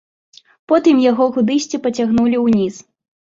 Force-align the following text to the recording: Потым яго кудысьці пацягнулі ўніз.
Потым 0.71 1.01
яго 1.11 1.27
кудысьці 1.35 1.81
пацягнулі 1.85 2.41
ўніз. 2.47 2.81